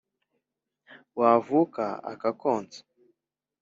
Wavuka 1.19 1.85
akakonsa, 2.11 2.81